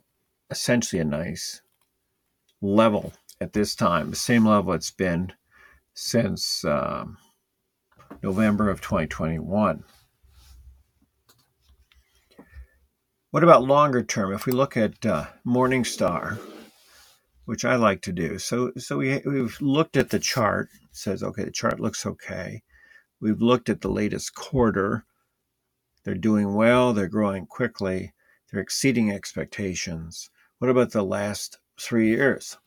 essentially 0.50 1.00
a 1.00 1.06
nice 1.06 1.62
level 2.62 3.14
at 3.40 3.54
this 3.54 3.74
time, 3.74 4.10
the 4.10 4.18
same 4.18 4.46
level 4.46 4.74
it's 4.74 4.92
been 4.92 5.32
since 5.94 6.66
um, 6.66 7.18
November 8.22 8.70
of 8.70 8.82
2021. 8.82 9.82
What 13.32 13.44
about 13.44 13.64
longer 13.64 14.04
term? 14.04 14.34
If 14.34 14.46
we 14.46 14.52
look 14.52 14.76
at 14.76 15.06
uh, 15.06 15.28
Morningstar, 15.48 16.38
which 17.46 17.64
I 17.66 17.75
like 17.75 18.02
to 18.04 18.12
do, 18.12 18.40
so 18.40 18.72
so 18.78 18.98
we 18.98 19.22
we've 19.25 19.60
looked 19.62 19.98
at 19.98 20.10
the 20.10 20.20
chart. 20.20 20.70
Says 20.92 21.24
okay, 21.24 21.44
the 21.44 21.52
chart 21.52 21.80
looks 21.80 22.06
okay. 22.06 22.64
We've 23.20 23.42
looked 23.42 23.70
at 23.70 23.82
the 23.82 23.90
latest 23.90 24.36
quarter. 24.36 25.06
They're 26.04 26.16
doing 26.16 26.54
well. 26.54 26.94
They're 26.94 27.08
growing 27.08 27.48
quickly. 27.48 28.14
They're 28.52 28.62
exceeding 28.62 29.12
expectations. 29.12 30.30
What 30.60 30.70
about 30.70 30.92
the 30.92 31.04
last 31.04 31.58
three 31.80 32.10
years? 32.10 32.58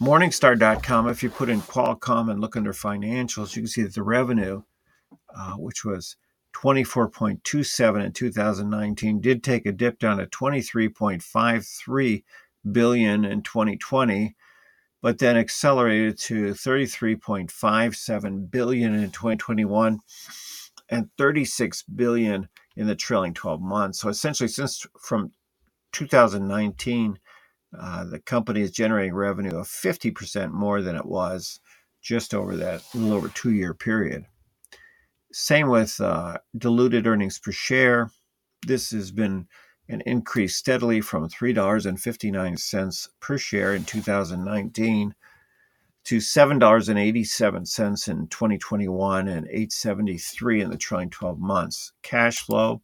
Morningstar.com, 0.00 1.08
if 1.08 1.22
you 1.22 1.30
put 1.30 1.48
in 1.48 1.60
Qualcomm 1.60 2.30
and 2.30 2.40
look 2.40 2.56
under 2.56 2.72
financials, 2.72 3.54
you 3.54 3.62
can 3.62 3.68
see 3.68 3.82
that 3.82 3.94
the 3.94 4.02
revenue, 4.02 4.62
uh, 5.36 5.52
which 5.52 5.84
was 5.84 6.16
24.27 6.54 8.04
in 8.04 8.12
2019, 8.12 9.20
did 9.20 9.44
take 9.44 9.64
a 9.64 9.70
dip 9.70 9.98
down 10.00 10.18
to 10.18 10.26
23.53 10.26 12.24
billion 12.70 13.24
in 13.24 13.42
2020, 13.42 14.36
but 15.00 15.18
then 15.18 15.36
accelerated 15.36 16.18
to 16.18 16.52
33.57 16.52 18.50
billion 18.50 18.94
in 18.94 19.10
2021 19.10 20.00
and 20.88 21.08
36 21.18 21.82
billion 21.84 22.48
in 22.76 22.86
the 22.86 22.94
trailing 22.94 23.34
12 23.34 23.60
months. 23.60 24.00
So 24.00 24.08
essentially, 24.08 24.48
since 24.48 24.86
from 25.00 25.32
2019, 25.92 27.18
uh, 27.78 28.04
the 28.04 28.18
company 28.20 28.60
is 28.60 28.70
generating 28.70 29.14
revenue 29.14 29.56
of 29.56 29.66
50% 29.66 30.52
more 30.52 30.82
than 30.82 30.96
it 30.96 31.06
was 31.06 31.60
just 32.02 32.34
over 32.34 32.56
that 32.56 32.82
little 32.94 33.14
over 33.14 33.28
two 33.28 33.52
year 33.52 33.74
period. 33.74 34.26
Same 35.32 35.68
with 35.68 35.98
uh, 36.00 36.38
diluted 36.56 37.06
earnings 37.06 37.38
per 37.38 37.52
share. 37.52 38.10
This 38.66 38.90
has 38.90 39.10
been 39.10 39.48
an 39.92 40.02
increase 40.06 40.56
steadily 40.56 41.00
from 41.00 41.28
$3.59 41.28 43.08
per 43.20 43.38
share 43.38 43.74
in 43.74 43.84
2019 43.84 45.14
to 46.04 46.16
$7.87 46.16 48.08
in 48.08 48.26
2021 48.26 49.28
and 49.28 49.46
873 49.46 50.62
in 50.62 50.70
the 50.70 50.76
trailing 50.76 51.10
12 51.10 51.38
months. 51.38 51.92
Cash 52.02 52.40
flow, 52.40 52.82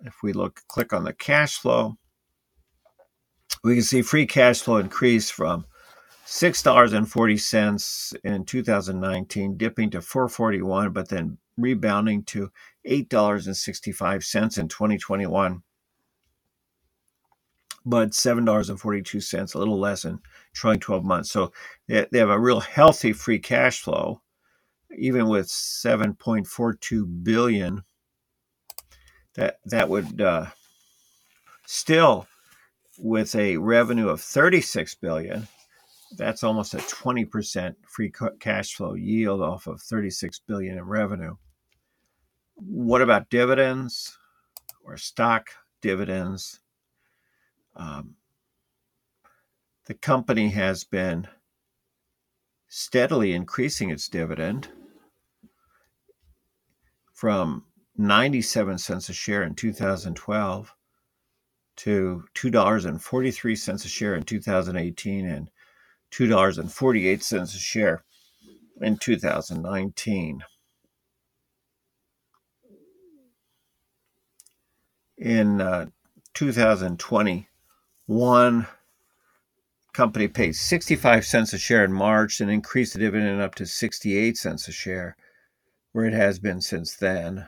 if 0.00 0.14
we 0.22 0.32
look 0.32 0.62
click 0.68 0.92
on 0.92 1.04
the 1.04 1.12
cash 1.12 1.58
flow, 1.58 1.96
we 3.62 3.74
can 3.74 3.82
see 3.82 4.02
free 4.02 4.26
cash 4.26 4.60
flow 4.62 4.78
increase 4.78 5.30
from 5.30 5.66
$6.40 6.26 8.14
in 8.24 8.44
2019 8.44 9.56
dipping 9.56 9.90
to 9.90 10.00
441 10.00 10.92
but 10.92 11.08
then 11.08 11.38
rebounding 11.56 12.24
to 12.24 12.50
$8.65 12.86 14.58
in 14.58 14.68
2021 14.68 15.62
but 17.84 18.10
$7.42 18.10 19.54
a 19.54 19.58
little 19.58 19.76
less 19.76 20.04
in 20.04 20.20
trailing 20.54 20.78
12 20.78 21.04
months. 21.04 21.32
So 21.32 21.52
they, 21.88 22.06
they 22.12 22.20
have 22.20 22.30
a 22.30 22.38
real 22.38 22.60
healthy 22.60 23.12
free 23.12 23.40
cash 23.40 23.80
flow 23.80 24.22
even 24.96 25.28
with 25.28 25.46
7.42 25.46 27.24
billion. 27.24 27.82
That 29.34 29.60
that 29.64 29.88
would 29.88 30.20
uh, 30.20 30.46
still 31.64 32.26
with 32.98 33.34
a 33.34 33.56
revenue 33.56 34.10
of 34.10 34.20
36 34.20 34.94
billion 34.96 35.48
that's 36.16 36.44
almost 36.44 36.74
a 36.74 36.78
20% 36.78 37.74
free 37.86 38.12
cash 38.40 38.74
flow 38.74 38.94
yield 38.94 39.42
off 39.42 39.66
of 39.66 39.80
36 39.80 40.40
billion 40.46 40.78
in 40.78 40.84
revenue. 40.84 41.36
What 42.54 43.02
about 43.02 43.30
dividends 43.30 44.16
or 44.84 44.96
stock 44.96 45.50
dividends? 45.80 46.60
Um, 47.76 48.16
the 49.86 49.94
company 49.94 50.48
has 50.50 50.84
been 50.84 51.26
steadily 52.68 53.32
increasing 53.32 53.90
its 53.90 54.08
dividend 54.08 54.68
from 57.12 57.64
97 57.96 58.78
cents 58.78 59.08
a 59.08 59.12
share 59.12 59.42
in 59.42 59.54
2012 59.54 60.74
to 61.76 62.24
$2.43 62.34 63.74
a 63.74 63.88
share 63.88 64.14
in 64.14 64.22
2018 64.22 65.26
and 65.26 65.50
$2.48 66.12 67.42
a 67.42 67.46
share 67.46 68.04
in 68.80 68.96
2019. 68.98 70.44
In 75.18 75.60
uh, 75.60 75.86
2021, 76.34 78.66
company 79.92 80.28
paid 80.28 80.56
65 80.56 81.24
cents 81.24 81.52
a 81.52 81.58
share 81.58 81.84
in 81.84 81.92
March 81.92 82.40
and 82.40 82.50
increased 82.50 82.94
the 82.94 82.98
dividend 82.98 83.40
up 83.40 83.54
to 83.54 83.66
68 83.66 84.36
cents 84.36 84.68
a 84.68 84.72
share, 84.72 85.16
where 85.92 86.06
it 86.06 86.12
has 86.12 86.38
been 86.38 86.60
since 86.60 86.96
then. 86.96 87.46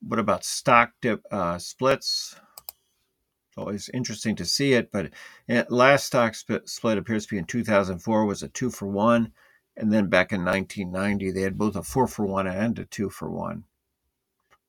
What 0.00 0.18
about 0.18 0.44
stock 0.44 0.92
dip, 1.02 1.22
uh, 1.30 1.58
splits? 1.58 2.36
Always 3.56 3.88
interesting 3.94 4.36
to 4.36 4.44
see 4.44 4.74
it, 4.74 4.92
but 4.92 5.10
last 5.70 6.06
stock 6.06 6.34
split 6.34 6.98
appears 6.98 7.24
to 7.24 7.30
be 7.30 7.38
in 7.38 7.46
2004 7.46 8.26
was 8.26 8.42
a 8.42 8.48
two 8.48 8.70
for 8.70 8.86
one, 8.86 9.32
and 9.76 9.90
then 9.90 10.08
back 10.08 10.32
in 10.32 10.44
1990 10.44 11.30
they 11.30 11.40
had 11.40 11.56
both 11.56 11.74
a 11.74 11.82
four 11.82 12.06
for 12.06 12.26
one 12.26 12.46
and 12.46 12.78
a 12.78 12.84
two 12.84 13.08
for 13.08 13.30
one 13.30 13.64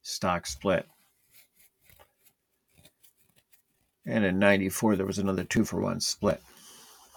stock 0.02 0.48
split. 0.48 0.88
And 4.06 4.24
in 4.24 4.40
94 4.40 4.96
there 4.96 5.06
was 5.06 5.20
another 5.20 5.44
two 5.44 5.66
for 5.66 5.82
one 5.82 6.00
split. 6.00 6.42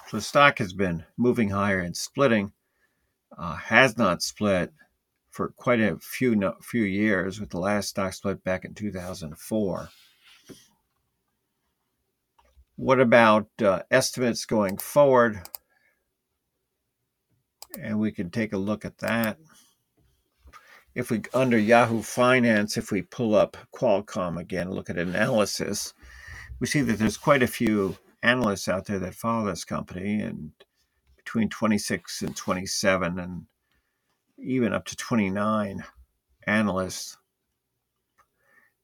So 0.08 0.16
the 0.16 0.22
stock 0.22 0.58
has 0.58 0.72
been 0.72 1.04
moving 1.16 1.50
higher 1.50 1.78
and 1.78 1.96
splitting. 1.96 2.52
Uh, 3.38 3.54
has 3.54 3.96
not 3.96 4.22
split 4.22 4.72
for 5.30 5.50
quite 5.50 5.80
a 5.80 5.98
few 6.00 6.34
no, 6.34 6.56
few 6.60 6.82
years, 6.82 7.38
with 7.38 7.50
the 7.50 7.60
last 7.60 7.90
stock 7.90 8.12
split 8.12 8.42
back 8.42 8.64
in 8.64 8.74
2004. 8.74 9.88
What 12.80 12.98
about 12.98 13.46
uh, 13.62 13.82
estimates 13.90 14.46
going 14.46 14.78
forward? 14.78 15.42
And 17.78 18.00
we 18.00 18.10
can 18.10 18.30
take 18.30 18.54
a 18.54 18.56
look 18.56 18.86
at 18.86 18.96
that. 19.00 19.36
If 20.94 21.10
we 21.10 21.20
under 21.34 21.58
Yahoo 21.58 22.00
Finance, 22.00 22.78
if 22.78 22.90
we 22.90 23.02
pull 23.02 23.34
up 23.34 23.58
Qualcomm 23.74 24.40
again, 24.40 24.70
look 24.70 24.88
at 24.88 24.96
analysis, 24.96 25.92
we 26.58 26.66
see 26.66 26.80
that 26.80 26.98
there's 26.98 27.18
quite 27.18 27.42
a 27.42 27.46
few 27.46 27.98
analysts 28.22 28.66
out 28.66 28.86
there 28.86 28.98
that 29.00 29.14
follow 29.14 29.44
this 29.44 29.66
company, 29.66 30.22
and 30.22 30.52
between 31.18 31.50
26 31.50 32.22
and 32.22 32.34
27, 32.34 33.18
and 33.18 33.44
even 34.38 34.72
up 34.72 34.86
to 34.86 34.96
29 34.96 35.84
analysts. 36.46 37.18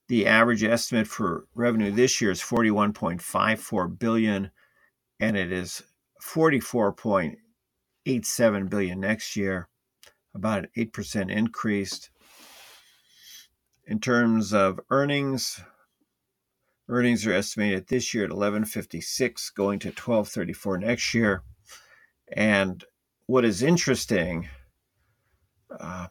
The 0.09 0.27
average 0.27 0.63
estimate 0.63 1.09
for 1.09 1.47
revenue 1.55 1.91
this 1.91 2.21
year 2.21 2.31
is 2.31 2.41
41.54 2.41 3.99
billion 3.99 4.51
and 5.19 5.37
it 5.37 5.51
is 5.51 5.83
44.87 6.23 8.71
billion 8.71 9.01
next 9.01 9.35
year, 9.37 9.69
about 10.35 10.61
an 10.61 10.69
8% 10.77 11.31
increase. 11.31 12.11
In 13.87 13.99
terms 14.01 14.53
of 14.53 14.79
earnings, 14.91 15.63
earnings 16.89 17.27
are 17.27 17.33
estimated 17.33 17.89
this 17.89 18.15
year 18.15 18.25
at 18.25 18.31
1156 18.31 19.51
going 19.51 19.79
to 19.81 19.89
1234 19.89 20.79
next 20.79 21.13
year. 21.15 21.43
And 22.33 22.85
what 23.27 23.45
is 23.45 23.63
interesting 23.63 24.49
uh, 25.71 26.07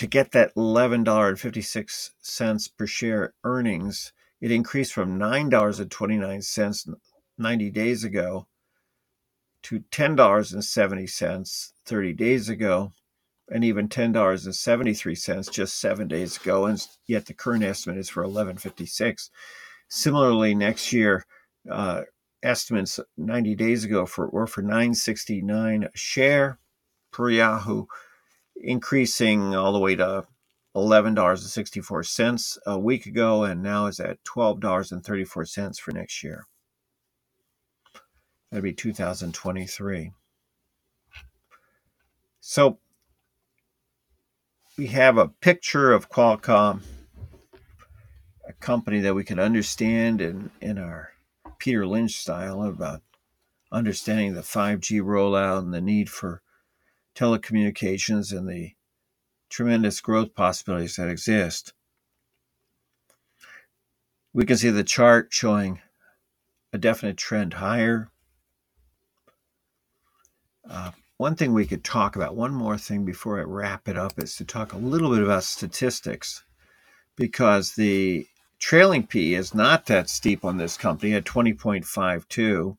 to 0.00 0.06
get 0.06 0.32
that 0.32 0.54
$11.56 0.54 2.76
per 2.78 2.86
share 2.86 3.34
earnings, 3.44 4.14
it 4.40 4.50
increased 4.50 4.94
from 4.94 5.18
$9.29 5.18 6.94
90 7.36 7.70
days 7.70 8.02
ago 8.02 8.46
to 9.62 9.80
$10.70 9.80 11.72
30 11.84 12.12
days 12.14 12.48
ago, 12.48 12.92
and 13.50 13.62
even 13.62 13.90
$10.73 13.90 15.50
just 15.50 15.78
seven 15.78 16.08
days 16.08 16.38
ago, 16.38 16.64
and 16.64 16.88
yet 17.06 17.26
the 17.26 17.34
current 17.34 17.62
estimate 17.62 17.98
is 17.98 18.08
for 18.08 18.24
11.56. 18.24 19.28
Similarly, 19.90 20.54
next 20.54 20.94
year, 20.94 21.26
uh, 21.70 22.04
estimates 22.42 22.98
90 23.18 23.54
days 23.54 23.84
ago 23.84 24.06
for 24.06 24.30
were 24.30 24.46
for 24.46 24.62
9.69 24.62 25.84
a 25.84 25.90
share 25.94 26.58
per 27.12 27.28
Yahoo 27.28 27.84
increasing 28.60 29.54
all 29.54 29.72
the 29.72 29.78
way 29.78 29.96
to 29.96 30.24
$11.64 30.76 32.58
a 32.66 32.78
week 32.78 33.06
ago 33.06 33.44
and 33.44 33.62
now 33.62 33.86
is 33.86 33.98
at 33.98 34.22
$12.34 34.24 35.78
for 35.80 35.92
next 35.92 36.22
year. 36.22 36.46
That'd 38.50 38.64
be 38.64 38.72
2023. 38.72 40.12
So 42.40 42.78
we 44.76 44.88
have 44.88 45.18
a 45.18 45.28
picture 45.28 45.92
of 45.92 46.08
Qualcomm, 46.08 46.80
a 48.48 48.52
company 48.54 49.00
that 49.00 49.14
we 49.14 49.24
can 49.24 49.38
understand 49.38 50.20
in, 50.20 50.50
in 50.60 50.78
our 50.78 51.12
Peter 51.58 51.86
Lynch 51.86 52.14
style 52.14 52.62
about 52.62 53.02
understanding 53.70 54.34
the 54.34 54.40
5G 54.40 55.02
rollout 55.02 55.58
and 55.58 55.74
the 55.74 55.80
need 55.80 56.10
for 56.10 56.42
telecommunications 57.20 58.32
and 58.36 58.48
the 58.48 58.72
tremendous 59.50 60.00
growth 60.00 60.34
possibilities 60.34 60.96
that 60.96 61.08
exist. 61.08 61.74
We 64.32 64.46
can 64.46 64.56
see 64.56 64.70
the 64.70 64.84
chart 64.84 65.28
showing 65.30 65.80
a 66.72 66.78
definite 66.78 67.18
trend 67.18 67.54
higher. 67.54 68.10
Uh, 70.68 70.92
one 71.16 71.34
thing 71.34 71.52
we 71.52 71.66
could 71.66 71.84
talk 71.84 72.16
about, 72.16 72.36
one 72.36 72.54
more 72.54 72.78
thing 72.78 73.04
before 73.04 73.38
I 73.38 73.42
wrap 73.42 73.88
it 73.88 73.98
up, 73.98 74.18
is 74.18 74.36
to 74.36 74.44
talk 74.44 74.72
a 74.72 74.78
little 74.78 75.10
bit 75.10 75.22
about 75.22 75.44
statistics 75.44 76.44
because 77.16 77.74
the 77.74 78.26
trailing 78.58 79.06
P 79.06 79.34
is 79.34 79.54
not 79.54 79.86
that 79.86 80.08
steep 80.08 80.44
on 80.44 80.56
this 80.56 80.78
company 80.78 81.12
at 81.12 81.24
20.52. 81.24 82.76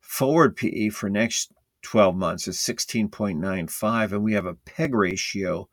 Forward 0.00 0.56
PE 0.56 0.88
for 0.90 1.08
next 1.08 1.51
12 1.82 2.16
months 2.16 2.48
is 2.48 2.56
16.95, 2.58 4.12
and 4.12 4.22
we 4.22 4.32
have 4.32 4.46
a 4.46 4.54
PEG 4.54 4.94
ratio, 4.94 5.68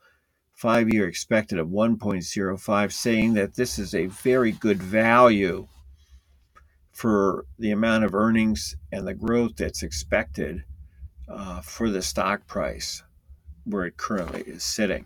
five 0.53 0.89
year 0.91 1.07
expected 1.07 1.59
of 1.59 1.67
1.05, 1.67 2.91
saying 2.91 3.33
that 3.35 3.55
this 3.55 3.79
is 3.79 3.93
a 3.93 4.07
very 4.07 4.51
good 4.51 4.81
value 4.81 5.67
for 6.91 7.45
the 7.57 7.71
amount 7.71 8.03
of 8.03 8.13
earnings 8.13 8.75
and 8.91 9.07
the 9.07 9.13
growth 9.13 9.55
that's 9.55 9.83
expected 9.83 10.63
uh, 11.29 11.61
for 11.61 11.89
the 11.89 12.01
stock 12.01 12.45
price 12.47 13.03
where 13.63 13.85
it 13.85 13.97
currently 13.97 14.41
is 14.41 14.63
sitting. 14.63 15.05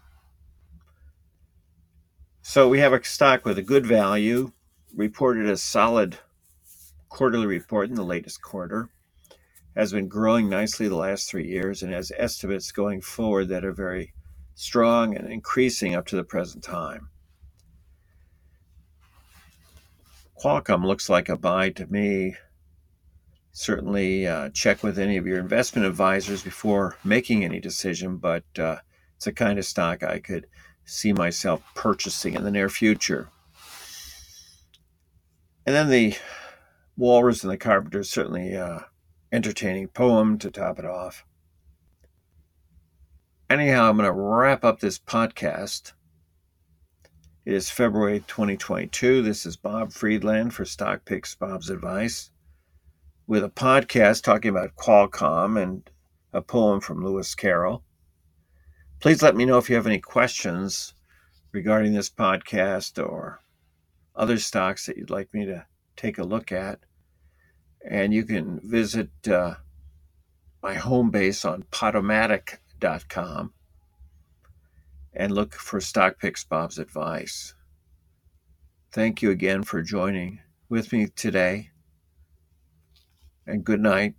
So 2.42 2.68
we 2.68 2.80
have 2.80 2.94
a 2.94 3.04
stock 3.04 3.46
with 3.46 3.58
a 3.58 3.64
good 3.64 3.86
value, 3.86 4.52
reported 4.96 5.50
a 5.50 5.58
solid 5.58 6.18
quarterly 7.10 7.46
report 7.46 7.90
in 7.90 7.96
the 7.96 8.04
latest 8.04 8.42
quarter 8.42 8.90
has 9.76 9.92
been 9.92 10.08
growing 10.08 10.50
nicely 10.50 10.88
the 10.88 10.96
last 10.96 11.30
three 11.30 11.48
years 11.48 11.82
and 11.82 11.92
has 11.92 12.12
estimates 12.18 12.72
going 12.72 13.02
forward 13.02 13.50
that 13.50 13.66
are 13.66 13.74
very 13.74 14.14
strong 14.56 15.16
and 15.16 15.32
increasing 15.32 15.96
up 15.96 16.06
to 16.06 16.16
the 16.16 16.24
present 16.24 16.64
time. 16.64 17.10
Qualcomm 20.44 20.86
looks 20.86 21.10
like 21.10 21.30
a 21.30 21.38
buy 21.38 21.70
to 21.72 21.88
me. 21.88 22.36
Certainly 23.52 24.28
uh, 24.28 24.50
check 24.50 24.84
with 24.84 25.00
any 25.00 25.18
of 25.18 25.26
your 25.26 25.40
investment 25.40 25.88
advisors 25.88 26.44
before 26.44 26.98
making 27.04 27.44
any 27.44 27.60
decision, 27.60 28.18
but 28.18 28.44
uh, 28.58 28.78
it's 29.16 29.28
a 29.28 29.32
kind 29.32 29.58
of 29.58 29.66
stock 29.66 30.04
I 30.04 30.20
could 30.20 30.48
see 30.86 31.14
myself 31.14 31.64
purchasing 31.76 32.34
in 32.34 32.44
the 32.44 32.52
near 32.52 32.68
future. 32.68 33.30
And 35.66 35.74
then 35.74 35.90
the 35.90 36.16
Walrus 36.98 37.44
and 37.44 37.52
the 37.52 37.58
Carpenter 37.58 38.04
certainly 38.04 38.56
uh, 38.56 38.80
entertaining 39.34 39.88
poem 39.88 40.38
to 40.38 40.52
top 40.52 40.78
it 40.78 40.86
off. 40.86 41.26
Anyhow, 43.50 43.90
I'm 43.90 43.98
going 43.98 44.06
to 44.06 44.14
wrap 44.14 44.64
up 44.64 44.80
this 44.80 45.00
podcast. 45.00 45.94
It 47.44 47.54
is 47.54 47.72
February 47.72 48.20
2022. 48.28 49.24
This 49.24 49.48
is 49.48 49.58
Bob 49.58 49.92
Freedland 49.92 50.54
for 50.54 50.66
Stock 50.66 51.04
Picks 51.04 51.34
Bob's 51.34 51.72
Advice 51.72 52.30
with 53.26 53.44
a 53.44 53.50
podcast 53.50 54.22
talking 54.22 54.50
about 54.50 54.76
Qualcomm 54.76 55.60
and 55.60 55.90
a 56.32 56.42
poem 56.44 56.80
from 56.80 57.04
Lewis 57.04 57.34
Carroll. 57.34 57.84
Please 59.00 59.24
let 59.24 59.36
me 59.36 59.46
know 59.46 59.58
if 59.58 59.68
you 59.68 59.76
have 59.76 59.88
any 59.88 60.00
questions 60.00 60.94
regarding 61.52 61.94
this 61.94 62.10
podcast 62.10 63.04
or 63.04 63.40
other 64.16 64.38
stocks 64.38 64.86
that 64.86 64.96
you'd 64.96 65.10
like 65.10 65.34
me 65.34 65.44
to 65.46 65.66
take 65.96 66.20
a 66.20 66.24
look 66.24 66.52
at. 66.52 66.80
And 67.90 68.14
you 68.14 68.24
can 68.24 68.60
visit 68.64 69.10
uh, 69.28 69.56
my 70.62 70.76
home 70.76 71.12
base 71.12 71.46
on 71.46 71.64
podomatic.com 71.72 73.54
and 75.14 75.32
look 75.34 75.54
for 75.54 75.82
Stock 75.82 76.20
Picks 76.20 76.44
Bob's 76.44 76.80
Advice. 76.80 77.54
Thank 78.92 79.22
you 79.22 79.32
again 79.32 79.64
for 79.64 79.82
joining 79.82 80.40
with 80.70 80.94
me 80.94 81.08
today, 81.08 81.72
and 83.48 83.64
good 83.64 83.82
night. 83.82 84.16